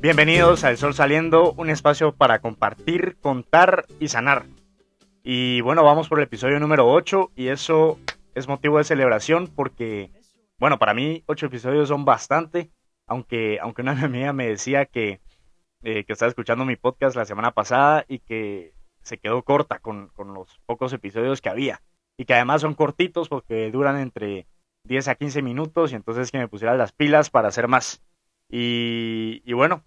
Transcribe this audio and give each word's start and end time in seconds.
Bienvenidos 0.00 0.64
a 0.64 0.70
El 0.70 0.78
Sol 0.78 0.94
Saliendo, 0.94 1.52
un 1.52 1.68
espacio 1.68 2.12
para 2.12 2.40
compartir, 2.40 3.18
contar 3.20 3.84
y 4.00 4.08
sanar. 4.08 4.46
Y 5.22 5.60
bueno, 5.60 5.84
vamos 5.84 6.08
por 6.08 6.18
el 6.18 6.24
episodio 6.24 6.58
número 6.58 6.90
8 6.90 7.32
y 7.36 7.48
eso 7.48 7.98
es 8.34 8.48
motivo 8.48 8.78
de 8.78 8.84
celebración 8.84 9.48
porque, 9.48 10.10
bueno, 10.58 10.78
para 10.78 10.94
mí 10.94 11.22
8 11.26 11.46
episodios 11.46 11.88
son 11.88 12.06
bastante, 12.06 12.70
aunque, 13.06 13.58
aunque 13.60 13.82
una 13.82 13.92
amiga 14.02 14.32
me 14.32 14.48
decía 14.48 14.86
que, 14.86 15.20
eh, 15.82 16.04
que 16.04 16.12
estaba 16.14 16.30
escuchando 16.30 16.64
mi 16.64 16.76
podcast 16.76 17.14
la 17.14 17.26
semana 17.26 17.50
pasada 17.50 18.06
y 18.08 18.20
que 18.20 18.72
se 19.02 19.18
quedó 19.18 19.42
corta 19.42 19.80
con, 19.80 20.08
con 20.08 20.32
los 20.32 20.60
pocos 20.64 20.94
episodios 20.94 21.42
que 21.42 21.50
había 21.50 21.82
y 22.16 22.24
que 22.24 22.32
además 22.34 22.62
son 22.62 22.74
cortitos 22.74 23.28
porque 23.28 23.70
duran 23.70 23.98
entre 23.98 24.46
10 24.84 25.08
a 25.08 25.14
15 25.14 25.42
minutos 25.42 25.92
y 25.92 25.96
entonces 25.96 26.30
que 26.30 26.38
me 26.38 26.48
pusiera 26.48 26.74
las 26.74 26.92
pilas 26.92 27.30
para 27.30 27.48
hacer 27.48 27.68
más. 27.68 28.02
Y, 28.48 29.42
y 29.44 29.52
bueno, 29.52 29.84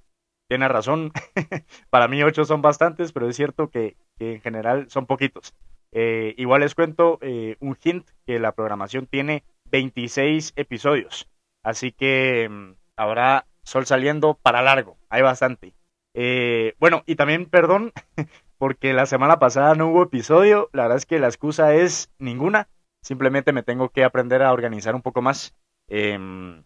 tiene 0.47 0.67
razón. 0.67 1.11
Para 1.89 2.07
mí 2.07 2.21
ocho 2.23 2.45
son 2.45 2.61
bastantes, 2.61 3.11
pero 3.11 3.27
es 3.27 3.35
cierto 3.35 3.69
que, 3.69 3.97
en 4.19 4.41
general 4.41 4.89
son 4.89 5.05
poquitos. 5.05 5.55
Eh, 5.91 6.35
igual 6.37 6.61
les 6.61 6.75
cuento 6.75 7.19
eh, 7.21 7.55
un 7.59 7.77
hint 7.83 8.07
que 8.25 8.39
la 8.39 8.53
programación 8.53 9.07
tiene 9.07 9.43
26 9.71 10.53
episodios. 10.55 11.27
Así 11.63 11.91
que 11.91 12.47
mm, 12.49 12.73
habrá 12.97 13.47
sol 13.63 13.85
saliendo 13.85 14.35
para 14.35 14.61
largo. 14.61 14.97
Hay 15.09 15.21
bastante. 15.21 15.73
Eh, 16.13 16.75
bueno, 16.79 17.01
y 17.07 17.15
también 17.15 17.47
perdón 17.47 17.91
porque 18.59 18.93
la 18.93 19.07
semana 19.07 19.39
pasada 19.39 19.73
no 19.75 19.87
hubo 19.87 20.03
episodio. 20.03 20.69
La 20.73 20.83
verdad 20.83 20.97
es 20.97 21.05
que 21.05 21.19
la 21.19 21.27
excusa 21.27 21.73
es 21.73 22.11
ninguna. 22.19 22.69
Simplemente 23.03 23.53
me 23.53 23.63
tengo 23.63 23.89
que 23.89 24.03
aprender 24.03 24.41
a 24.41 24.53
organizar 24.53 24.95
un 24.95 25.03
poco 25.03 25.21
más 25.21 25.55
em, 25.87 26.63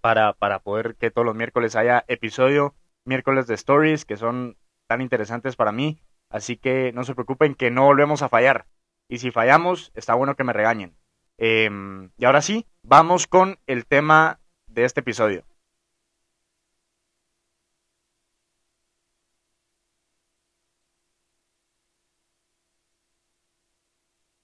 para, 0.00 0.32
para 0.32 0.60
poder 0.60 0.96
que 0.96 1.10
todos 1.10 1.26
los 1.26 1.34
miércoles 1.34 1.76
haya 1.76 2.04
episodio 2.08 2.74
miércoles 3.04 3.46
de 3.48 3.54
stories 3.54 4.04
que 4.04 4.16
son 4.16 4.56
tan 4.86 5.00
interesantes 5.00 5.56
para 5.56 5.72
mí. 5.72 5.98
Así 6.30 6.56
que 6.56 6.92
no 6.92 7.04
se 7.04 7.14
preocupen 7.14 7.54
que 7.54 7.70
no 7.70 7.84
volvemos 7.84 8.22
a 8.22 8.28
fallar. 8.28 8.66
Y 9.08 9.18
si 9.18 9.30
fallamos, 9.32 9.90
está 9.94 10.14
bueno 10.14 10.36
que 10.36 10.44
me 10.44 10.52
regañen. 10.52 10.96
Em, 11.38 12.10
y 12.18 12.24
ahora 12.24 12.42
sí, 12.42 12.66
vamos 12.82 13.26
con 13.26 13.58
el 13.66 13.86
tema 13.86 14.40
de 14.66 14.84
este 14.84 15.00
episodio. 15.00 15.44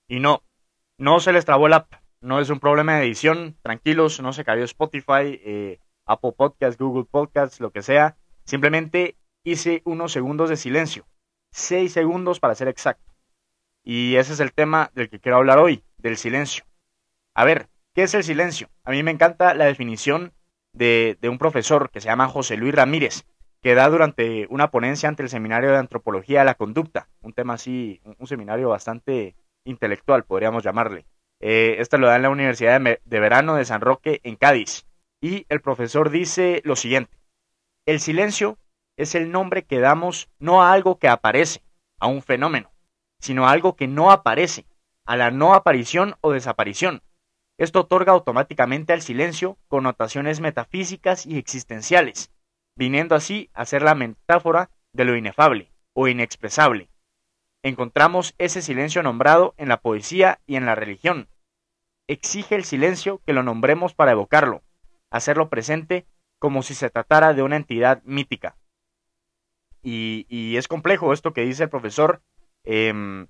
Y 0.09 0.21
no, 0.21 0.43
no 0.99 1.21
se 1.21 1.33
les 1.33 1.45
trabó 1.45 1.67
el 1.67 1.75
app. 1.75 1.93
No 2.21 2.41
es 2.41 2.51
un 2.51 2.61
problema 2.61 2.97
de 2.97 3.05
edición. 3.05 3.57
Tranquilos, 3.63 4.21
no 4.21 4.33
se 4.33 4.45
cayó 4.45 4.65
Spotify, 4.65 5.41
eh, 5.45 5.79
Apple 6.07 6.33
Podcasts, 6.37 6.79
Google 6.79 7.05
Podcasts, 7.11 7.61
lo 7.61 7.71
que 7.71 7.83
sea. 7.83 8.17
Simplemente 8.45 9.17
hice 9.45 9.83
unos 9.85 10.13
segundos 10.13 10.49
de 10.49 10.57
silencio. 10.57 11.07
Seis 11.53 11.93
segundos 11.93 12.41
para 12.41 12.55
ser 12.55 12.69
exacto. 12.69 13.15
Y 13.85 14.17
ese 14.17 14.33
es 14.33 14.41
el 14.41 14.53
tema 14.53 14.91
del 14.95 15.11
que 15.11 15.21
quiero 15.21 15.37
hablar 15.37 15.59
hoy, 15.59 15.85
del 15.99 16.17
silencio. 16.17 16.65
A 17.35 17.45
ver, 17.45 17.69
¿qué 17.95 18.05
es 18.05 18.15
el 18.15 18.25
silencio? 18.25 18.71
A 18.85 18.91
mí 18.91 19.03
me 19.03 19.11
encanta 19.11 19.55
la 19.55 19.67
definición 19.67 20.33
de, 20.73 21.19
un 21.23 21.39
profesor 21.39 21.91
que 21.91 22.01
se 22.01 22.07
llama 22.07 22.29
José 22.29 22.57
Luis 22.57 22.75
Ramírez, 22.75 23.27
que 23.63 23.75
da 23.75 23.89
durante 23.89 24.47
una 24.51 24.71
ponencia 24.71 25.09
ante 25.09 25.23
el 25.23 25.29
Seminario 25.29 25.71
de 25.71 25.79
Antropología 25.79 26.41
de 26.41 26.45
la 26.47 26.55
Conducta, 26.55 27.09
un 27.21 27.33
tema 27.33 27.55
así, 27.55 28.01
un, 28.19 28.27
seminario 28.27 28.69
bastante 28.69 29.37
intelectual, 29.65 30.25
podríamos 30.25 30.63
llamarle. 30.63 31.07
Eh, 31.41 31.77
este 31.79 31.99
lo 31.99 32.07
da 32.07 32.17
en 32.17 32.23
la 32.23 32.31
Universidad 32.31 32.81
de 32.81 33.21
Verano 33.21 33.57
de 33.57 33.65
San 33.65 33.81
Roque, 33.81 34.21
en 34.23 34.37
Cádiz. 34.37 34.87
Y 35.21 35.47
el 35.49 35.61
profesor 35.61 36.11
dice 36.11 36.61
lo 36.65 36.77
siguiente. 36.77 37.19
El 37.87 38.01
silencio 38.01 38.59
es 38.97 39.15
el 39.15 39.31
nombre 39.31 39.65
que 39.65 39.81
damos 39.81 40.29
no 40.39 40.63
a 40.63 40.73
algo 40.73 40.99
que 40.99 41.09
aparece, 41.09 41.63
a 41.99 42.07
un 42.07 42.23
fenómeno, 42.23 42.71
sino 43.21 43.47
a 43.47 43.51
algo 43.51 43.77
que 43.77 43.89
no 43.89 44.11
aparece, 44.11 44.67
a 45.05 45.17
la 45.17 45.31
no 45.31 45.55
aparición 45.55 46.15
o 46.21 46.33
desaparición. 46.33 47.03
Esto 47.59 47.81
otorga 47.81 48.13
automáticamente 48.13 48.93
al 48.93 49.03
silencio 49.03 49.59
connotaciones 49.69 50.41
metafísicas 50.41 51.27
y 51.27 51.39
existenciales, 51.39 52.33
viniendo 52.77 53.15
así 53.15 53.51
a 53.55 53.65
ser 53.65 53.83
la 53.83 53.95
metáfora 53.95 54.71
de 54.93 55.05
lo 55.05 55.17
inefable 55.17 55.73
o 55.93 56.09
inexpresable. 56.09 56.89
Encontramos 57.65 58.35
ese 58.37 58.61
silencio 58.61 59.03
nombrado 59.03 59.55
en 59.57 59.71
la 59.71 59.81
poesía 59.81 60.39
y 60.47 60.57
en 60.57 60.67
la 60.67 60.75
religión. 60.75 61.31
Exige 62.07 62.57
el 62.57 62.65
silencio 62.65 63.23
que 63.25 63.33
lo 63.33 63.43
nombremos 63.43 63.95
para 63.95 64.13
evocarlo, 64.13 64.63
hacerlo 65.11 65.49
presente 65.49 66.05
como 66.39 66.63
si 66.63 66.75
se 66.75 66.91
tratara 66.91 67.33
de 67.33 67.43
una 67.43 67.57
entidad 67.57 68.03
mítica. 68.05 68.59
Y, 69.83 70.57
es 70.59 70.69
complejo 70.69 71.15
esto 71.15 71.33
que 71.33 71.47
dice 71.47 71.63
el 71.63 71.71
profesor. 71.71 72.21
Em, 72.65 73.29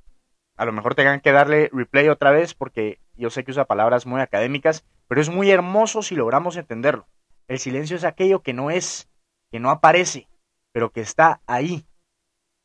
a 0.56 0.64
lo 0.64 0.72
mejor 0.72 0.96
tengan 0.96 1.20
que 1.20 1.30
darle 1.30 1.70
replay 1.72 2.08
otra 2.08 2.32
vez 2.32 2.54
porque 2.54 2.98
yo 3.14 3.30
sé 3.30 3.44
que 3.44 3.52
usa 3.52 3.66
palabras 3.66 4.04
muy 4.04 4.20
académicas, 4.20 4.84
pero 5.06 5.20
es 5.20 5.28
muy 5.30 5.52
hermoso 5.52 6.02
si 6.02 6.16
logramos 6.16 6.56
entenderlo. 6.56 7.06
El 7.46 7.60
silencio 7.60 7.96
es 7.96 8.02
aquello 8.02 8.42
que 8.42 8.52
no 8.52 8.72
es, 8.72 9.08
que 9.52 9.60
no 9.60 9.70
aparece, 9.70 10.26
pero 10.72 10.90
que 10.90 11.02
está 11.02 11.40
ahí. 11.46 11.86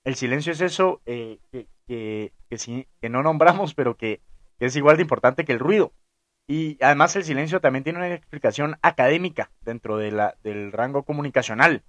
El 0.10 0.16
silencio 0.16 0.54
es 0.54 0.62
eso 0.62 1.04
eh, 1.06 1.38
que, 1.88 3.10
no 3.12 3.22
nombramos, 3.22 3.76
pero 3.76 3.96
que, 3.96 4.22
es 4.60 4.76
igual 4.76 4.98
de 4.98 5.04
importante 5.04 5.46
que 5.46 5.52
el 5.52 5.60
ruido. 5.60 5.94
Y 6.48 6.84
además 6.84 7.16
el 7.16 7.24
silencio 7.24 7.62
también 7.62 7.84
tiene 7.84 8.00
una 8.00 8.12
explicación 8.12 8.78
académica 8.82 9.52
dentro 9.62 9.98
de 9.98 10.10
la, 10.10 10.36
del 10.42 10.72
rango 10.72 11.04
comunicacional, 11.04 11.84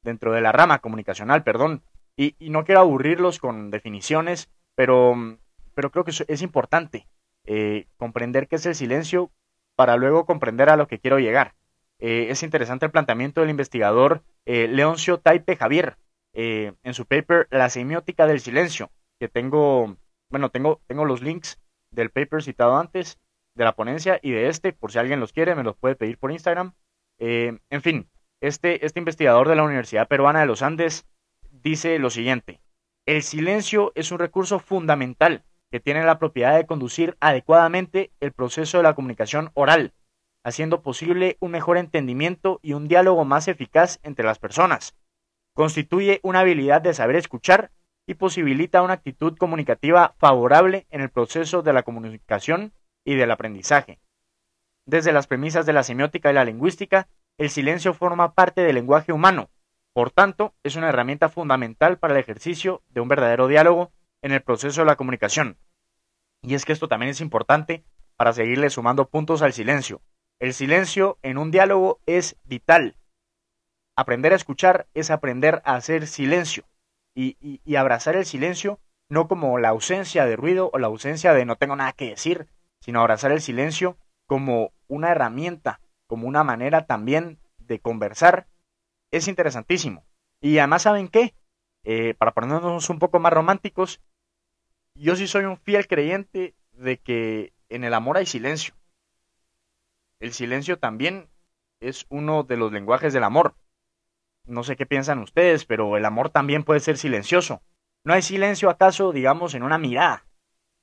dentro 0.00 0.32
de 0.32 0.40
la 0.40 0.52
rama 0.52 0.78
comunicacional, 0.78 1.44
perdón. 1.44 1.82
Y, 2.16 2.34
no 2.48 2.64
quiero 2.64 2.80
aburrirlos 2.80 3.38
con 3.38 3.70
definiciones, 3.70 4.48
pero, 4.74 5.14
pero 5.74 5.90
creo 5.90 6.04
que 6.04 6.12
es 6.26 6.40
importante 6.40 7.06
eh, 7.44 7.88
comprender 7.98 8.48
qué 8.48 8.56
es 8.56 8.64
el 8.64 8.74
silencio 8.74 9.30
para 9.74 9.98
luego 9.98 10.24
comprender 10.24 10.70
a 10.70 10.76
lo 10.76 10.88
que 10.88 10.98
quiero 10.98 11.18
llegar. 11.18 11.52
Eh, 11.98 12.28
es 12.30 12.42
interesante 12.42 12.86
el 12.86 12.92
planteamiento 12.92 13.42
del 13.42 13.50
investigador 13.50 14.22
Leoncio 14.46 15.18
Taipe 15.18 15.56
Javier 15.56 15.98
en 16.36 16.94
su 16.94 17.06
paper 17.06 17.48
La 17.50 17.70
semiótica 17.70 18.26
del 18.26 18.40
silencio, 18.40 18.90
que 19.18 19.28
tengo, 19.28 19.96
bueno, 20.30 20.50
tengo, 20.50 20.82
tengo 20.86 21.04
los 21.04 21.22
links 21.22 21.58
del 21.90 22.10
paper 22.10 22.42
citado 22.42 22.76
antes 22.76 23.18
de 23.54 23.64
la 23.64 23.74
ponencia 23.74 24.20
y 24.22 24.32
de 24.32 24.48
este, 24.48 24.72
por 24.72 24.92
si 24.92 24.98
alguien 24.98 25.18
los 25.18 25.32
quiere, 25.32 25.54
me 25.54 25.64
los 25.64 25.76
puede 25.76 25.96
pedir 25.96 26.18
por 26.18 26.30
Instagram. 26.30 26.74
Eh, 27.18 27.58
en 27.70 27.82
fin, 27.82 28.10
este, 28.42 28.84
este 28.84 29.00
investigador 29.00 29.48
de 29.48 29.56
la 29.56 29.64
Universidad 29.64 30.08
Peruana 30.08 30.40
de 30.40 30.46
los 30.46 30.62
Andes 30.62 31.06
dice 31.50 31.98
lo 31.98 32.10
siguiente, 32.10 32.60
el 33.06 33.22
silencio 33.22 33.92
es 33.94 34.12
un 34.12 34.18
recurso 34.18 34.58
fundamental 34.58 35.44
que 35.70 35.80
tiene 35.80 36.04
la 36.04 36.18
propiedad 36.18 36.56
de 36.56 36.66
conducir 36.66 37.16
adecuadamente 37.20 38.12
el 38.20 38.32
proceso 38.32 38.76
de 38.76 38.82
la 38.82 38.94
comunicación 38.94 39.50
oral, 39.54 39.94
haciendo 40.44 40.82
posible 40.82 41.38
un 41.40 41.52
mejor 41.52 41.78
entendimiento 41.78 42.60
y 42.62 42.74
un 42.74 42.88
diálogo 42.88 43.24
más 43.24 43.48
eficaz 43.48 44.00
entre 44.02 44.26
las 44.26 44.38
personas. 44.38 44.94
Constituye 45.56 46.20
una 46.22 46.40
habilidad 46.40 46.82
de 46.82 46.92
saber 46.92 47.16
escuchar 47.16 47.70
y 48.06 48.12
posibilita 48.14 48.82
una 48.82 48.92
actitud 48.92 49.36
comunicativa 49.38 50.14
favorable 50.18 50.86
en 50.90 51.00
el 51.00 51.08
proceso 51.08 51.62
de 51.62 51.72
la 51.72 51.82
comunicación 51.82 52.74
y 53.06 53.14
del 53.14 53.30
aprendizaje. 53.30 53.98
Desde 54.84 55.12
las 55.12 55.26
premisas 55.26 55.64
de 55.64 55.72
la 55.72 55.82
semiótica 55.82 56.30
y 56.30 56.34
la 56.34 56.44
lingüística, 56.44 57.08
el 57.38 57.48
silencio 57.48 57.94
forma 57.94 58.34
parte 58.34 58.60
del 58.60 58.74
lenguaje 58.74 59.12
humano, 59.12 59.48
por 59.96 60.10
tanto, 60.10 60.54
es 60.62 60.76
una 60.76 60.90
herramienta 60.90 61.30
fundamental 61.30 61.96
para 61.96 62.12
el 62.12 62.20
ejercicio 62.20 62.82
de 62.90 63.00
un 63.00 63.08
verdadero 63.08 63.48
diálogo 63.48 63.92
en 64.20 64.32
el 64.32 64.42
proceso 64.42 64.82
de 64.82 64.86
la 64.86 64.96
comunicación. 64.96 65.56
Y 66.42 66.52
es 66.52 66.66
que 66.66 66.74
esto 66.74 66.86
también 66.86 67.08
es 67.08 67.22
importante 67.22 67.82
para 68.14 68.34
seguirle 68.34 68.68
sumando 68.68 69.08
puntos 69.08 69.40
al 69.40 69.54
silencio. 69.54 70.02
El 70.38 70.52
silencio 70.52 71.18
en 71.22 71.38
un 71.38 71.50
diálogo 71.50 71.98
es 72.04 72.36
vital. 72.44 72.98
Aprender 73.96 74.34
a 74.34 74.36
escuchar 74.36 74.86
es 74.92 75.10
aprender 75.10 75.62
a 75.64 75.74
hacer 75.74 76.06
silencio 76.06 76.64
y, 77.14 77.60
abrazar 77.76 78.14
el 78.14 78.26
silencio 78.26 78.78
no 79.08 79.26
como 79.26 79.58
la 79.58 79.70
ausencia 79.70 80.26
de 80.26 80.36
ruido 80.36 80.68
o 80.72 80.78
la 80.78 80.88
ausencia 80.88 81.32
de 81.32 81.46
no 81.46 81.56
tengo 81.56 81.76
nada 81.76 81.92
que 81.92 82.10
decir, 82.10 82.46
sino 82.80 83.00
abrazar 83.00 83.32
el 83.32 83.40
silencio 83.40 83.96
como 84.26 84.72
una 84.86 85.12
herramienta, 85.12 85.80
como 86.06 86.28
una 86.28 86.44
manera 86.44 86.86
también 86.86 87.38
de 87.58 87.78
conversar, 87.80 88.48
es 89.12 89.28
interesantísimo. 89.28 90.04
Y 90.40 90.58
además, 90.58 90.82
¿saben 90.82 91.08
qué? 91.08 91.34
Eh, 91.84 92.14
para 92.18 92.34
ponernos 92.34 92.90
un 92.90 92.98
poco 92.98 93.18
más 93.18 93.32
románticos, 93.32 94.00
yo 94.94 95.16
sí 95.16 95.26
soy 95.26 95.44
un 95.44 95.56
fiel 95.56 95.86
creyente 95.86 96.54
de 96.72 96.98
que 96.98 97.52
en 97.68 97.84
el 97.84 97.94
amor 97.94 98.18
hay 98.18 98.26
silencio. 98.26 98.74
El 100.20 100.32
silencio 100.32 100.78
también 100.78 101.28
es 101.80 102.06
uno 102.08 102.42
de 102.42 102.56
los 102.56 102.72
lenguajes 102.72 103.12
del 103.12 103.24
amor. 103.24 103.54
No 104.46 104.62
sé 104.62 104.76
qué 104.76 104.86
piensan 104.86 105.18
ustedes, 105.18 105.64
pero 105.64 105.96
el 105.96 106.04
amor 106.04 106.30
también 106.30 106.64
puede 106.64 106.80
ser 106.80 106.98
silencioso. 106.98 107.62
¿No 108.04 108.14
hay 108.14 108.22
silencio 108.22 108.70
acaso, 108.70 109.12
digamos, 109.12 109.54
en 109.54 109.62
una 109.62 109.78
mirada? 109.78 110.24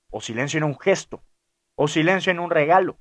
¿O 0.09 0.21
silencio 0.21 0.57
en 0.57 0.65
un 0.65 0.77
gesto? 0.79 1.23
o 1.75 1.87
silencio 1.87 2.31
en 2.31 2.39
un 2.39 2.49
regalo. 2.49 2.97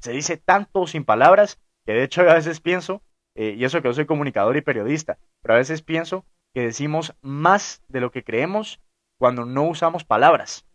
se 0.00 0.12
dice 0.12 0.36
tanto 0.36 0.86
sin 0.86 1.04
palabras 1.04 1.58
que 1.84 1.92
de 1.92 2.04
hecho 2.04 2.22
a 2.22 2.34
veces 2.34 2.60
pienso, 2.60 3.02
eh, 3.34 3.54
y 3.56 3.64
eso 3.64 3.80
que 3.82 3.88
yo 3.88 3.94
soy 3.94 4.06
comunicador 4.06 4.56
y 4.56 4.60
periodista, 4.60 5.18
pero 5.42 5.54
a 5.54 5.58
veces 5.58 5.82
pienso 5.82 6.24
que 6.54 6.62
decimos 6.62 7.14
más 7.20 7.82
de 7.88 8.00
lo 8.00 8.10
que 8.10 8.22
creemos 8.22 8.80
cuando 9.18 9.44
no 9.44 9.64
usamos 9.64 10.04
palabras. 10.04 10.66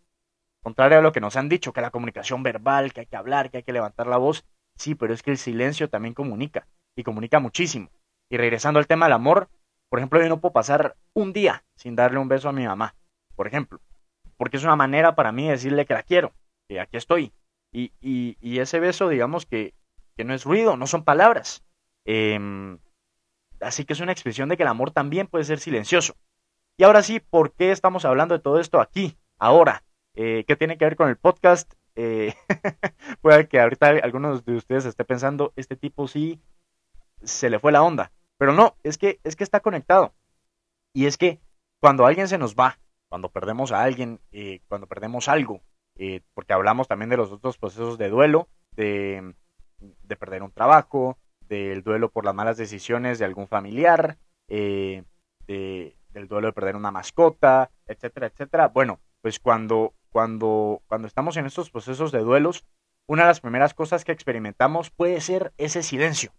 Contrario 0.62 0.98
a 0.98 1.02
lo 1.02 1.12
que 1.12 1.20
nos 1.20 1.36
han 1.36 1.48
dicho, 1.48 1.72
que 1.72 1.80
la 1.80 1.90
comunicación 1.90 2.42
verbal, 2.42 2.92
que 2.92 3.00
hay 3.00 3.06
que 3.06 3.16
hablar, 3.16 3.50
que 3.50 3.58
hay 3.58 3.62
que 3.62 3.72
levantar 3.72 4.06
la 4.06 4.16
voz, 4.16 4.44
sí, 4.76 4.94
pero 4.94 5.14
es 5.14 5.22
que 5.22 5.30
el 5.30 5.38
silencio 5.38 5.88
también 5.88 6.14
comunica, 6.14 6.66
y 6.96 7.02
comunica 7.02 7.38
muchísimo. 7.38 7.90
Y 8.30 8.36
regresando 8.36 8.78
al 8.78 8.86
tema 8.86 9.06
del 9.06 9.12
amor, 9.12 9.48
por 9.88 9.98
ejemplo, 10.00 10.20
yo 10.20 10.28
no 10.28 10.40
puedo 10.40 10.52
pasar 10.52 10.96
un 11.12 11.32
día 11.32 11.64
sin 11.76 11.94
darle 11.94 12.18
un 12.18 12.28
beso 12.28 12.48
a 12.48 12.52
mi 12.52 12.66
mamá, 12.66 12.94
por 13.36 13.46
ejemplo, 13.46 13.80
porque 14.36 14.56
es 14.56 14.64
una 14.64 14.76
manera 14.76 15.14
para 15.14 15.32
mí 15.32 15.44
de 15.44 15.52
decirle 15.52 15.86
que 15.86 15.94
la 15.94 16.02
quiero, 16.02 16.32
que 16.68 16.80
aquí 16.80 16.96
estoy. 16.96 17.32
Y, 17.72 17.92
y, 18.00 18.58
ese 18.60 18.78
beso, 18.78 19.08
digamos 19.08 19.46
que, 19.46 19.74
que, 20.16 20.22
no 20.22 20.32
es 20.32 20.44
ruido, 20.44 20.76
no 20.76 20.86
son 20.86 21.02
palabras. 21.02 21.64
Em, 22.04 22.78
así 23.60 23.84
que 23.84 23.94
es 23.94 24.00
una 24.00 24.12
expresión 24.12 24.48
de 24.48 24.56
que 24.56 24.62
el 24.62 24.68
amor 24.68 24.92
también 24.92 25.26
puede 25.26 25.44
ser 25.44 25.58
silencioso. 25.58 26.14
Y 26.76 26.84
ahora 26.84 27.02
sí, 27.02 27.18
¿por 27.18 27.52
qué 27.52 27.72
estamos 27.72 28.04
hablando 28.04 28.34
de 28.34 28.42
todo 28.42 28.60
esto 28.60 28.80
aquí, 28.80 29.16
ahora? 29.38 29.84
Eh, 30.14 30.44
¿Qué 30.46 30.54
tiene 30.54 30.78
que 30.78 30.84
ver 30.84 30.96
con 30.96 31.08
el 31.08 31.16
podcast? 31.16 31.72
Eh, 31.96 32.34
puede 33.20 33.48
que 33.48 33.60
ahorita 33.60 33.88
algunos 34.02 34.44
de 34.44 34.56
ustedes 34.56 34.84
esté 34.84 35.04
pensando, 35.04 35.52
este 35.56 35.76
tipo 35.76 36.06
sí 36.08 36.40
se 37.24 37.50
le 37.50 37.58
fue 37.58 37.72
la 37.72 37.82
onda. 37.82 38.12
Pero 38.38 38.52
no, 38.52 38.76
es 38.82 38.98
que, 38.98 39.20
es 39.24 39.36
que 39.36 39.44
está 39.44 39.60
conectado. 39.60 40.14
Y 40.92 41.06
es 41.06 41.16
que 41.18 41.40
cuando 41.80 42.06
alguien 42.06 42.28
se 42.28 42.38
nos 42.38 42.54
va, 42.54 42.78
cuando 43.08 43.28
perdemos 43.28 43.72
a 43.72 43.82
alguien, 43.82 44.20
eh, 44.32 44.60
cuando 44.68 44.86
perdemos 44.86 45.28
algo, 45.28 45.60
eh, 45.96 46.20
porque 46.34 46.52
hablamos 46.52 46.88
también 46.88 47.10
de 47.10 47.16
los 47.16 47.30
otros 47.30 47.58
procesos 47.58 47.98
de 47.98 48.08
duelo, 48.08 48.48
de, 48.72 49.34
perder 50.18 50.42
un 50.42 50.50
trabajo, 50.50 51.18
del 51.40 51.82
duelo 51.82 52.10
por 52.10 52.24
las 52.24 52.34
malas 52.34 52.56
decisiones 52.56 53.18
de 53.18 53.24
algún 53.24 53.46
familiar, 53.46 54.18
eh, 54.48 55.04
del 55.46 56.28
duelo 56.28 56.48
de 56.48 56.52
perder 56.52 56.76
una 56.76 56.90
mascota, 56.90 57.70
etcétera, 57.86 58.28
etcétera. 58.28 58.68
Bueno, 58.68 59.00
pues 59.20 59.38
cuando, 59.38 59.94
cuando, 60.10 60.82
cuando 60.86 61.06
estamos 61.06 61.36
en 61.36 61.46
estos 61.46 61.70
procesos 61.70 62.12
de 62.12 62.20
duelos, 62.20 62.64
una 63.06 63.22
de 63.22 63.28
las 63.28 63.40
primeras 63.40 63.74
cosas 63.74 64.04
que 64.04 64.12
experimentamos 64.12 64.90
puede 64.90 65.20
ser 65.20 65.52
ese 65.58 65.82
silencio. 65.82 66.32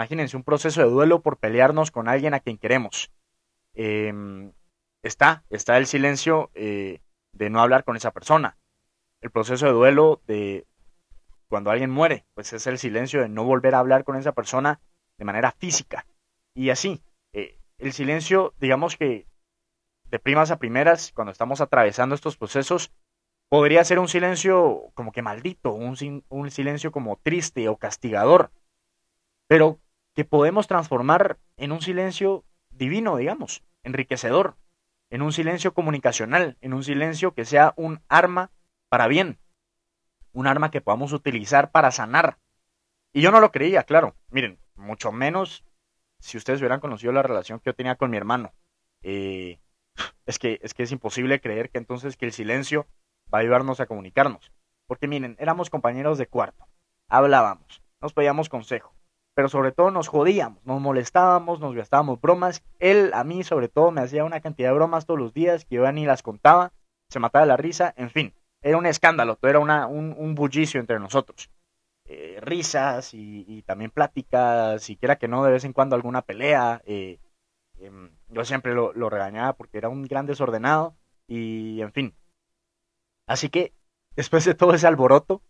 Imagínense 0.00 0.34
un 0.34 0.44
proceso 0.44 0.80
de 0.80 0.88
duelo 0.88 1.20
por 1.20 1.36
pelearnos 1.36 1.90
con 1.90 2.08
alguien 2.08 2.32
a 2.32 2.40
quien 2.40 2.56
queremos. 2.56 3.12
Em, 3.74 4.50
está, 5.02 5.44
está 5.50 5.76
el 5.76 5.86
silencio 5.86 6.50
eh, 6.54 7.02
de 7.34 7.50
no 7.50 7.60
hablar 7.60 7.84
con 7.84 7.96
esa 7.96 8.10
persona. 8.10 8.56
El 9.20 9.30
proceso 9.30 9.66
de 9.66 9.72
duelo 9.72 10.22
de 10.26 10.66
cuando 11.48 11.70
alguien 11.70 11.90
muere, 11.90 12.24
pues 12.32 12.50
es 12.54 12.66
el 12.66 12.78
silencio 12.78 13.20
de 13.20 13.28
no 13.28 13.44
volver 13.44 13.74
a 13.74 13.80
hablar 13.80 14.04
con 14.04 14.16
esa 14.16 14.32
persona 14.32 14.80
de 15.18 15.26
manera 15.26 15.52
física. 15.52 16.06
Y 16.54 16.70
así, 16.70 17.02
eh, 17.34 17.58
el 17.76 17.92
silencio, 17.92 18.54
digamos 18.58 18.96
que 18.96 19.26
de 20.04 20.18
primas 20.18 20.50
a 20.50 20.58
primeras, 20.58 21.12
cuando 21.12 21.30
estamos 21.30 21.60
atravesando 21.60 22.14
estos 22.14 22.38
procesos, 22.38 22.90
podría 23.50 23.84
ser 23.84 23.98
un 23.98 24.08
silencio 24.08 24.92
como 24.94 25.12
que 25.12 25.20
maldito, 25.20 25.74
un, 25.74 26.24
un 26.30 26.50
silencio 26.50 26.90
como 26.90 27.18
triste 27.22 27.68
o 27.68 27.76
castigador, 27.76 28.50
pero 29.46 29.78
que 30.20 30.26
podemos 30.26 30.66
transformar 30.66 31.38
en 31.56 31.72
un 31.72 31.80
silencio 31.80 32.44
divino, 32.68 33.16
digamos, 33.16 33.64
enriquecedor, 33.84 34.58
en 35.08 35.22
un 35.22 35.32
silencio 35.32 35.72
comunicacional, 35.72 36.58
en 36.60 36.74
un 36.74 36.84
silencio 36.84 37.32
que 37.32 37.46
sea 37.46 37.72
un 37.76 38.02
arma 38.06 38.50
para 38.90 39.08
bien, 39.08 39.38
un 40.32 40.46
arma 40.46 40.70
que 40.70 40.82
podamos 40.82 41.14
utilizar 41.14 41.70
para 41.70 41.90
sanar. 41.90 42.36
Y 43.14 43.22
yo 43.22 43.30
no 43.30 43.40
lo 43.40 43.50
creía, 43.50 43.84
claro. 43.84 44.14
Miren, 44.28 44.58
mucho 44.74 45.10
menos 45.10 45.64
si 46.18 46.36
ustedes 46.36 46.60
hubieran 46.60 46.80
conocido 46.80 47.14
la 47.14 47.22
relación 47.22 47.58
que 47.58 47.70
yo 47.70 47.74
tenía 47.74 47.96
con 47.96 48.10
mi 48.10 48.18
hermano. 48.18 48.52
Eh, 49.00 49.58
es, 50.26 50.38
que, 50.38 50.60
es 50.62 50.74
que 50.74 50.82
es 50.82 50.92
imposible 50.92 51.40
creer 51.40 51.70
que 51.70 51.78
entonces 51.78 52.18
que 52.18 52.26
el 52.26 52.32
silencio 52.32 52.86
va 53.32 53.38
a 53.38 53.40
ayudarnos 53.40 53.80
a 53.80 53.86
comunicarnos. 53.86 54.52
Porque 54.86 55.08
miren, 55.08 55.36
éramos 55.38 55.70
compañeros 55.70 56.18
de 56.18 56.26
cuarto, 56.26 56.66
hablábamos, 57.08 57.82
nos 58.02 58.12
pedíamos 58.12 58.50
consejo, 58.50 58.94
pero 59.34 59.48
sobre 59.48 59.72
todo 59.72 59.90
nos 59.90 60.08
jodíamos, 60.08 60.64
nos 60.64 60.80
molestábamos, 60.80 61.60
nos 61.60 61.74
gastábamos 61.74 62.20
bromas. 62.20 62.62
Él 62.78 63.10
a 63.14 63.24
mí 63.24 63.42
sobre 63.44 63.68
todo 63.68 63.90
me 63.90 64.00
hacía 64.00 64.24
una 64.24 64.40
cantidad 64.40 64.70
de 64.70 64.74
bromas 64.74 65.06
todos 65.06 65.20
los 65.20 65.32
días 65.32 65.64
que 65.64 65.76
yo 65.76 65.92
ni 65.92 66.04
las 66.04 66.22
contaba, 66.22 66.72
se 67.08 67.18
mataba 67.18 67.46
la 67.46 67.56
risa, 67.56 67.92
en 67.96 68.10
fin, 68.10 68.34
era 68.62 68.76
un 68.76 68.86
escándalo, 68.86 69.36
todo 69.36 69.50
era 69.50 69.58
una, 69.58 69.86
un, 69.86 70.34
bullicio 70.34 70.80
entre 70.80 70.98
nosotros. 70.98 71.50
Eh, 72.04 72.38
risas 72.40 73.14
y, 73.14 73.62
también 73.62 73.90
pláticas, 73.90 74.82
siquiera 74.82 75.16
que 75.16 75.28
no 75.28 75.44
de 75.44 75.52
vez 75.52 75.64
en 75.64 75.72
cuando 75.72 75.96
alguna 75.96 76.22
pelea. 76.22 76.82
Eh, 76.84 77.18
em, 77.78 78.10
yo 78.28 78.44
siempre 78.44 78.74
lo, 78.74 78.92
regañaba 79.10 79.54
porque 79.54 79.78
era 79.78 79.88
un 79.88 80.02
gran 80.04 80.26
desordenado 80.26 80.96
y 81.26 81.80
en 81.80 81.92
fin. 81.92 82.14
Así 83.26 83.48
que 83.48 83.72
después 84.16 84.44
de 84.44 84.54
todo 84.54 84.74
ese 84.74 84.86
alboroto, 84.86 85.42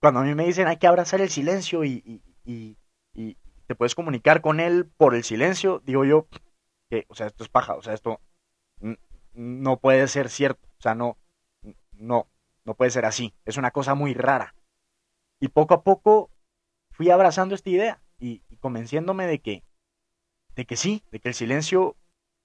cuando 0.00 0.20
a 0.20 0.22
mí 0.24 0.34
me 0.34 0.46
dicen 0.46 0.66
hay 0.66 0.78
que 0.78 0.86
abrazar 0.86 1.20
el 1.20 1.30
silencio 1.30 1.84
y, 1.84 2.02
y, 2.04 2.22
te 2.44 3.74
puedes 3.74 3.94
comunicar 3.94 4.40
con 4.40 4.60
él 4.60 4.90
por 4.96 5.14
el 5.14 5.24
silencio, 5.24 5.80
digo 5.84 6.04
yo 6.04 6.26
que, 6.88 7.06
o 7.08 7.14
sea, 7.14 7.26
esto 7.26 7.44
es 7.44 7.48
paja, 7.48 7.74
o 7.74 7.82
sea, 7.82 7.94
esto 7.94 8.20
no 9.32 9.78
puede 9.78 10.06
ser 10.08 10.28
cierto, 10.28 10.66
o 10.78 10.82
sea, 10.82 10.94
no, 10.94 11.16
no, 11.92 12.26
no 12.64 12.74
puede 12.74 12.90
ser 12.90 13.04
así, 13.04 13.34
es 13.44 13.56
una 13.56 13.70
cosa 13.70 13.94
muy 13.94 14.14
rara. 14.14 14.54
Y 15.38 15.48
poco 15.48 15.74
a 15.74 15.82
poco 15.82 16.30
fui 16.90 17.10
abrazando 17.10 17.54
esta 17.54 17.70
idea 17.70 18.02
y, 18.18 18.42
convenciéndome 18.60 19.26
de 19.26 19.40
que, 19.40 19.64
de 20.54 20.66
que 20.66 20.76
sí, 20.76 21.02
de 21.10 21.20
que 21.20 21.28
el 21.28 21.34
silencio 21.34 21.96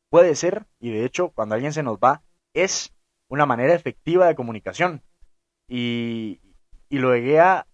puede 0.09 0.35
ser, 0.35 0.65
y 0.79 0.91
de 0.91 1.05
hecho, 1.05 1.29
cuando 1.29 1.55
alguien 1.55 1.73
se 1.73 1.83
nos 1.83 1.97
va, 1.97 2.23
es 2.53 2.93
una 3.27 3.45
manera 3.45 3.73
efectiva 3.73 4.27
de 4.27 4.35
comunicación. 4.35 5.03
Y, 5.67 6.39
y 6.89 6.99
lo 6.99 7.13
llegué 7.13 7.39
a, 7.39 7.67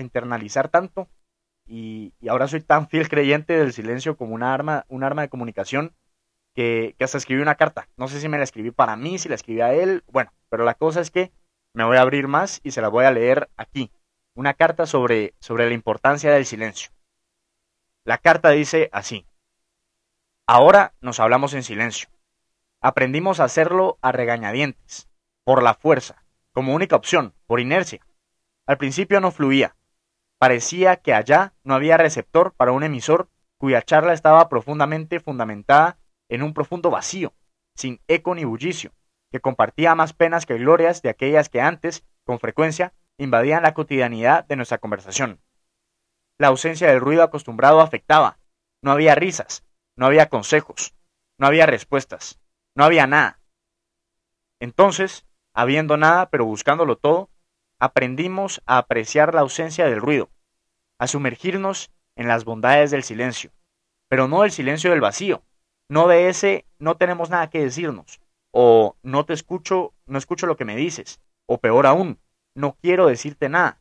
internalizar 0.00 0.68
tanto 0.68 1.08
y, 1.66 2.12
ahora 2.28 2.48
soy 2.48 2.60
tan 2.60 2.88
fiel 2.88 3.08
creyente 3.08 3.56
del 3.56 3.72
silencio 3.72 4.16
como 4.16 4.34
una 4.34 4.52
arma, 4.52 4.84
un 4.88 5.04
arma 5.04 5.22
de 5.22 5.28
comunicación 5.28 5.94
que, 6.54 6.96
hasta 7.00 7.18
escribí 7.18 7.40
una 7.40 7.54
carta. 7.54 7.88
No 7.96 8.08
sé 8.08 8.20
si 8.20 8.28
me 8.28 8.38
la 8.38 8.44
escribí 8.44 8.70
para 8.70 8.96
mí, 8.96 9.18
si 9.18 9.28
la 9.28 9.34
escribí 9.34 9.60
a 9.60 9.72
él, 9.72 10.04
bueno, 10.06 10.32
pero 10.48 10.64
la 10.64 10.74
cosa 10.74 11.00
es 11.00 11.10
que 11.10 11.32
me 11.74 11.84
voy 11.84 11.96
a 11.96 12.02
abrir 12.02 12.28
más 12.28 12.60
y 12.62 12.72
se 12.72 12.82
la 12.82 12.88
voy 12.88 13.04
a 13.04 13.10
leer 13.10 13.48
aquí. 13.56 13.90
Una 14.34 14.54
carta 14.54 14.86
sobre, 14.86 15.34
sobre 15.40 15.66
la 15.66 15.74
importancia 15.74 16.32
del 16.32 16.46
silencio. 16.46 16.90
La 18.04 18.18
carta 18.18 18.50
dice 18.50 18.88
así. 18.92 19.26
Ahora 20.46 20.94
nos 21.00 21.20
hablamos 21.20 21.54
en 21.54 21.62
silencio. 21.62 22.08
Aprendimos 22.80 23.38
a 23.38 23.44
hacerlo 23.44 23.98
a 24.02 24.10
regañadientes, 24.10 25.08
por 25.44 25.62
la 25.62 25.74
fuerza, 25.74 26.24
como 26.52 26.74
única 26.74 26.96
opción, 26.96 27.32
por 27.46 27.60
inercia. 27.60 28.04
Al 28.66 28.76
principio 28.76 29.20
no 29.20 29.30
fluía. 29.30 29.76
Parecía 30.42 30.96
que 30.96 31.14
allá 31.14 31.54
no 31.62 31.72
había 31.72 31.96
receptor 31.98 32.52
para 32.54 32.72
un 32.72 32.82
emisor 32.82 33.28
cuya 33.58 33.80
charla 33.80 34.12
estaba 34.12 34.48
profundamente 34.48 35.20
fundamentada 35.20 35.98
en 36.28 36.42
un 36.42 36.52
profundo 36.52 36.90
vacío, 36.90 37.32
sin 37.76 38.00
eco 38.08 38.34
ni 38.34 38.42
bullicio, 38.42 38.90
que 39.30 39.38
compartía 39.38 39.94
más 39.94 40.14
penas 40.14 40.44
que 40.44 40.58
glorias 40.58 41.00
de 41.00 41.10
aquellas 41.10 41.48
que 41.48 41.60
antes, 41.60 42.04
con 42.24 42.40
frecuencia, 42.40 42.92
invadían 43.18 43.62
la 43.62 43.72
cotidianidad 43.72 44.44
de 44.44 44.56
nuestra 44.56 44.78
conversación. 44.78 45.40
La 46.38 46.48
ausencia 46.48 46.88
del 46.88 46.98
ruido 46.98 47.22
acostumbrado 47.22 47.80
afectaba. 47.80 48.40
No 48.82 48.90
había 48.90 49.14
risas, 49.14 49.64
no 49.94 50.06
había 50.06 50.28
consejos, 50.28 50.92
no 51.38 51.46
había 51.46 51.66
respuestas, 51.66 52.40
no 52.74 52.82
había 52.82 53.06
nada. 53.06 53.38
Entonces, 54.58 55.24
habiendo 55.54 55.96
nada 55.96 56.30
pero 56.30 56.46
buscándolo 56.46 56.96
todo, 56.96 57.30
aprendimos 57.82 58.62
a 58.64 58.78
apreciar 58.78 59.34
la 59.34 59.40
ausencia 59.40 59.86
del 59.86 60.00
ruido, 60.00 60.30
a 61.00 61.08
sumergirnos 61.08 61.90
en 62.14 62.28
las 62.28 62.44
bondades 62.44 62.92
del 62.92 63.02
silencio, 63.02 63.50
pero 64.08 64.28
no 64.28 64.44
el 64.44 64.52
silencio 64.52 64.90
del 64.90 65.00
vacío, 65.00 65.42
no 65.88 66.06
de 66.06 66.28
ese 66.28 66.64
no 66.78 66.96
tenemos 66.96 67.28
nada 67.28 67.50
que 67.50 67.58
decirnos, 67.58 68.20
o 68.52 68.94
no 69.02 69.26
te 69.26 69.32
escucho, 69.32 69.94
no 70.06 70.16
escucho 70.16 70.46
lo 70.46 70.56
que 70.56 70.64
me 70.64 70.76
dices, 70.76 71.20
o 71.46 71.58
peor 71.58 71.86
aún, 71.86 72.20
no 72.54 72.76
quiero 72.80 73.08
decirte 73.08 73.48
nada. 73.48 73.80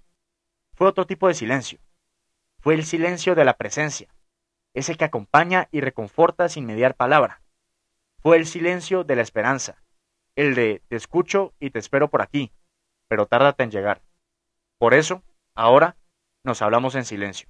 Fue 0.73 0.87
otro 0.87 1.05
tipo 1.05 1.27
de 1.27 1.35
silencio. 1.35 1.77
Fue 2.59 2.73
el 2.73 2.85
silencio 2.85 3.35
de 3.35 3.45
la 3.45 3.55
presencia, 3.55 4.07
ese 4.73 4.95
que 4.95 5.05
acompaña 5.05 5.67
y 5.71 5.79
reconforta 5.81 6.49
sin 6.49 6.65
mediar 6.65 6.95
palabra. 6.95 7.43
Fue 8.17 8.37
el 8.37 8.47
silencio 8.47 9.03
de 9.03 9.15
la 9.15 9.21
esperanza, 9.21 9.83
el 10.35 10.55
de 10.55 10.81
te 10.87 10.95
escucho 10.95 11.53
y 11.59 11.69
te 11.69 11.77
espero 11.77 12.09
por 12.09 12.23
aquí, 12.23 12.51
pero 13.11 13.25
tárdate 13.25 13.63
en 13.63 13.71
llegar. 13.71 14.01
Por 14.79 14.93
eso, 14.93 15.21
ahora, 15.53 15.97
nos 16.45 16.61
hablamos 16.61 16.95
en 16.95 17.03
silencio. 17.03 17.49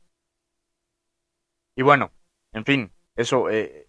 Y 1.75 1.83
bueno, 1.83 2.11
en 2.51 2.65
fin, 2.65 2.91
eso, 3.15 3.47
eh, 3.51 3.87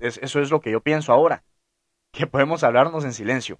eso 0.00 0.38
es 0.38 0.50
lo 0.50 0.60
que 0.60 0.70
yo 0.70 0.82
pienso 0.82 1.14
ahora, 1.14 1.46
que 2.12 2.26
podemos 2.26 2.62
hablarnos 2.62 3.06
en 3.06 3.14
silencio. 3.14 3.58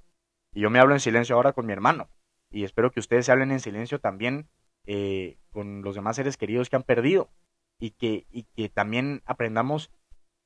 Y 0.53 0.61
yo 0.61 0.69
me 0.69 0.79
hablo 0.79 0.93
en 0.93 1.01
silencio 1.01 1.37
ahora 1.37 1.55
con 1.55 1.65
mi 1.65 1.73
hermano. 1.73 2.11
y 2.51 2.65
espero 2.65 2.91
que 2.91 3.01
ustedes 3.01 3.25
se 3.25 3.33
hablen 3.33 3.51
en 3.51 3.61
silencio 3.61 3.99
también 3.99 4.51
eh, 4.85 5.39
con 5.53 5.81
los 5.81 5.95
demás 5.95 6.17
seres 6.17 6.37
queridos 6.37 6.69
que 6.69 6.77
han 6.77 6.83
perdido 6.83 7.31
y 7.79 7.93
que, 7.93 8.27
y 8.31 8.43
que 8.43 8.69
también 8.69 9.23
aprendamos 9.25 9.91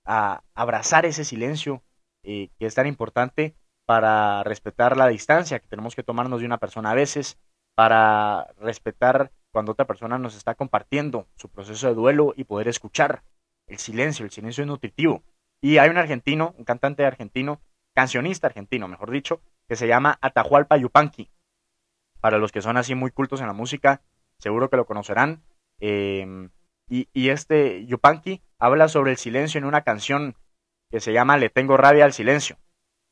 a 0.05 0.45
abrazar 0.55 1.05
ese 1.05 1.25
silencio 1.25 1.83
eh, 2.23 2.51
que 2.61 2.67
es 2.67 2.77
tan 2.77 2.87
importante 2.87 3.57
para 3.87 4.43
respetar 4.45 4.97
la 4.97 5.09
distancia 5.09 5.59
que 5.59 5.69
tenemos 5.69 5.95
que 5.95 6.03
tomarnos 6.03 6.41
de 6.41 6.47
una 6.47 6.59
persona 6.59 6.91
a 6.91 6.95
veces, 6.95 7.39
para 7.75 8.49
respetar 8.59 9.33
cuando 9.53 9.73
otra 9.73 9.87
persona 9.87 10.19
nos 10.19 10.37
está 10.37 10.55
compartiendo 10.55 11.29
su 11.37 11.49
proceso 11.49 11.89
de 11.89 11.95
duelo 11.95 12.33
y 12.37 12.45
poder 12.45 12.69
escuchar 12.69 13.23
el 13.67 13.79
silencio, 13.79 14.25
el 14.25 14.31
silencio 14.31 14.63
es 14.63 14.69
nutritivo. 14.69 15.23
Y 15.61 15.79
hay 15.79 15.89
un 15.91 15.97
argentino, 15.97 16.55
un 16.59 16.65
cantante 16.65 17.05
argentino, 17.05 17.61
cancionista 17.95 18.47
argentino, 18.47 18.89
mejor 18.89 19.11
dicho, 19.11 19.41
que 19.69 19.77
se 19.77 19.87
llama 19.87 20.19
Atahualpa 20.21 20.77
Yupanqui. 20.77 21.31
Para 22.21 22.39
los 22.39 22.53
que 22.53 22.63
son 22.63 22.77
así 22.77 22.95
muy 22.95 23.11
cultos 23.11 23.41
en 23.41 23.47
la 23.47 23.53
música, 23.53 24.03
seguro 24.39 24.69
que 24.69 24.77
lo 24.77 24.87
conocerán. 24.87 25.43
Em, 25.81 26.51
y, 26.89 27.09
y, 27.13 27.31
este 27.31 27.87
Yupanqui 27.87 28.43
habla 28.59 28.89
sobre 28.89 29.13
el 29.13 29.17
silencio 29.17 29.59
en 29.59 29.65
una 29.65 29.83
canción 29.83 30.37
que 30.91 31.01
se 31.01 31.13
llama 31.13 31.39
Le 31.39 31.49
tengo 31.49 31.77
rabia 31.77 32.05
al 32.05 32.13
silencio. 32.13 32.59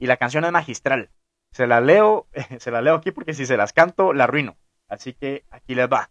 Y 0.03 0.07
la 0.07 0.17
canción 0.17 0.45
es 0.45 0.51
magistral. 0.51 1.11
Se 1.53 1.69
la 1.69 1.81
leo, 1.81 2.27
se 2.59 2.73
la 2.73 2.83
leo 2.83 2.97
aquí 2.97 3.13
porque 3.13 3.35
si 3.35 3.47
se 3.47 3.57
las 3.57 3.73
canto 3.73 4.13
la 4.13 4.25
arruino. 4.25 4.57
Así 4.89 5.13
que 5.13 5.45
aquí 5.49 5.77
les 5.77 5.87
va. 5.87 6.11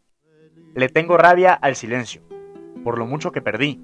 Le 0.76 0.88
tengo 0.88 1.18
rabia 1.18 1.54
al 1.54 1.76
silencio, 1.76 2.22
por 2.86 2.98
lo 2.98 3.06
mucho 3.06 3.34
que 3.34 3.42
perdí. 3.42 3.84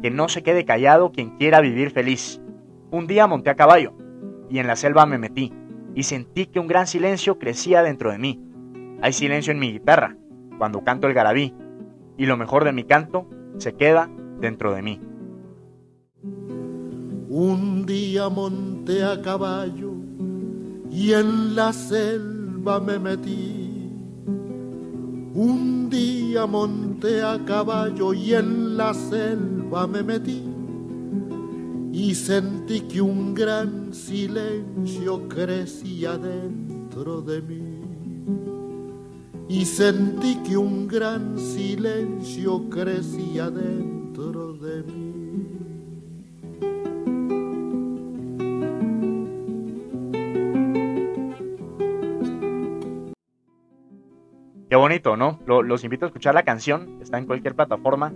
Que 0.00 0.12
no 0.12 0.28
se 0.28 0.44
quede 0.44 0.64
callado 0.64 1.10
quien 1.10 1.36
quiera 1.38 1.60
vivir 1.60 1.90
feliz. 1.90 2.40
Un 2.92 3.08
día 3.08 3.26
monté 3.26 3.50
a 3.50 3.56
caballo 3.56 3.94
y 4.48 4.60
en 4.60 4.68
la 4.68 4.76
selva 4.76 5.06
me 5.06 5.18
metí 5.18 5.52
y 5.96 6.04
sentí 6.04 6.46
que 6.46 6.60
un 6.60 6.68
gran 6.68 6.86
silencio 6.86 7.36
crecía 7.40 7.82
dentro 7.82 8.12
de 8.12 8.18
mí. 8.18 8.40
Hay 9.02 9.12
silencio 9.12 9.50
en 9.50 9.58
mi 9.58 9.72
guitarra 9.72 10.16
cuando 10.56 10.84
canto 10.84 11.08
el 11.08 11.14
garabí 11.14 11.52
y 12.16 12.26
lo 12.26 12.36
mejor 12.36 12.62
de 12.62 12.70
mi 12.70 12.84
canto 12.84 13.28
se 13.58 13.74
queda 13.74 14.08
dentro 14.38 14.72
de 14.72 14.82
mí. 14.82 15.00
Un 17.38 17.84
día 17.84 18.30
monté 18.30 19.04
a 19.04 19.20
caballo 19.20 19.92
y 20.90 21.12
en 21.12 21.54
la 21.54 21.70
selva 21.70 22.80
me 22.80 22.98
metí. 22.98 23.92
Un 25.34 25.90
día 25.90 26.46
monté 26.46 27.22
a 27.22 27.38
caballo 27.44 28.14
y 28.14 28.32
en 28.32 28.78
la 28.78 28.94
selva 28.94 29.86
me 29.86 30.02
metí. 30.02 30.44
Y 31.92 32.14
sentí 32.14 32.80
que 32.80 33.02
un 33.02 33.34
gran 33.34 33.92
silencio 33.92 35.28
crecía 35.28 36.16
dentro 36.16 37.20
de 37.20 37.42
mí. 37.42 37.82
Y 39.46 39.66
sentí 39.66 40.36
que 40.36 40.56
un 40.56 40.88
gran 40.88 41.38
silencio 41.38 42.70
crecía 42.70 43.50
dentro 43.50 44.54
de 44.54 44.82
mí. 44.84 45.05
Bonito, 54.78 55.16
¿no? 55.16 55.40
los 55.46 55.84
invito 55.84 56.04
a 56.04 56.08
escuchar 56.08 56.34
la 56.34 56.42
canción, 56.42 56.98
está 57.00 57.18
en 57.18 57.26
cualquier 57.26 57.54
plataforma. 57.54 58.12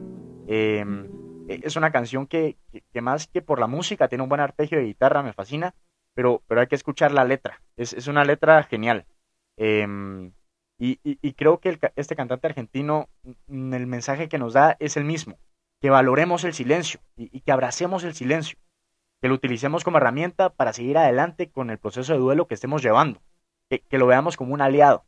Em, 0.47 1.07
e, 1.49 1.61
es 1.63 1.77
una 1.77 1.91
canción 1.91 2.27
que, 2.27 2.57
más 3.01 3.27
que 3.29 3.41
por 3.41 3.61
la 3.61 3.67
música 3.67 4.09
tiene 4.09 4.23
un 4.23 4.29
buen 4.29 4.41
arpegio 4.41 4.79
de 4.79 4.85
guitarra, 4.85 5.23
me 5.23 5.33
fascina, 5.33 5.75
pero, 6.15 6.43
pero 6.47 6.61
hay 6.61 6.67
que 6.67 6.75
escuchar 6.75 7.13
la 7.13 7.25
letra. 7.25 7.63
Es, 7.77 8.07
una 8.09 8.25
letra 8.25 8.63
genial. 8.65 9.07
Em, 9.57 10.33
y, 10.79 11.33
creo 11.35 11.61
que 11.61 11.79
este 11.97 12.17
cantante 12.17 12.47
argentino, 12.47 13.09
el 13.49 13.87
mensaje 13.87 14.29
que 14.29 14.39
nos 14.39 14.55
da 14.55 14.77
es 14.81 14.97
el 14.97 15.05
mismo, 15.05 15.39
que 15.81 15.91
valoremos 15.91 16.45
el 16.45 16.55
silencio 16.55 17.01
y, 17.17 17.41
que 17.41 17.53
abracemos 17.53 18.05
el 18.05 18.15
silencio, 18.15 18.59
que 19.21 19.29
lo 19.29 19.35
utilicemos 19.35 19.85
como 19.85 19.99
herramienta 19.99 20.51
para 20.51 20.73
seguir 20.73 20.99
adelante 20.99 21.51
con 21.51 21.71
el 21.71 21.79
proceso 21.79 22.13
de 22.13 22.19
duelo 22.19 22.47
que 22.47 22.55
estemos 22.55 22.83
llevando, 22.83 23.21
que 23.69 23.99
lo 23.99 24.07
veamos 24.07 24.37
como 24.37 24.55
un 24.55 24.63
aliado 24.63 25.05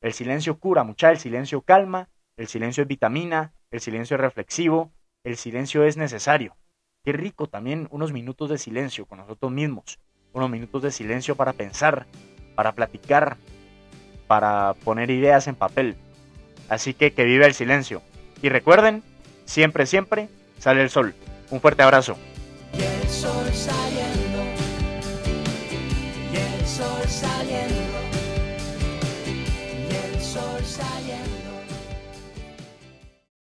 el 0.00 0.12
silencio 0.12 0.58
cura, 0.58 0.84
mucha, 0.84 1.10
el 1.10 1.18
silencio 1.18 1.60
calma, 1.62 2.08
el 2.36 2.46
silencio 2.46 2.82
es 2.82 2.88
vitamina, 2.88 3.52
el 3.70 3.80
silencio 3.80 4.16
es 4.16 4.20
reflexivo, 4.20 4.92
el 5.24 5.36
silencio 5.36 5.84
es 5.84 5.96
necesario. 5.96 6.56
Qué 7.04 7.12
rico 7.12 7.46
también 7.46 7.88
unos 7.90 8.12
minutos 8.12 8.50
de 8.50 8.58
silencio 8.58 9.06
con 9.06 9.18
nosotros 9.18 9.52
mismos, 9.52 9.98
unos 10.32 10.50
minutos 10.50 10.82
de 10.82 10.90
silencio 10.90 11.34
para 11.34 11.52
pensar, 11.52 12.06
para 12.54 12.72
platicar, 12.72 13.36
para 14.26 14.74
poner 14.84 15.10
ideas 15.10 15.46
en 15.48 15.54
papel. 15.54 15.96
Así 16.68 16.94
que 16.94 17.12
que 17.12 17.24
vive 17.24 17.46
el 17.46 17.54
silencio. 17.54 18.02
Y 18.42 18.48
recuerden, 18.48 19.02
siempre, 19.44 19.86
siempre 19.86 20.28
sale 20.58 20.82
el 20.82 20.90
sol. 20.90 21.14
Un 21.50 21.60
fuerte 21.60 21.82
abrazo. 21.82 22.16